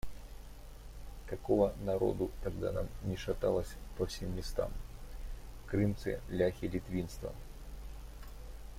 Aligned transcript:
Какого 1.27 1.75
народу 1.85 2.31
тогда 2.41 2.87
не 3.03 3.15
шаталось 3.17 3.71
по 3.99 4.07
всем 4.07 4.35
местам: 4.35 4.71
крымцы, 5.67 6.19
ляхи, 6.31 6.65
литвинство! 6.65 7.31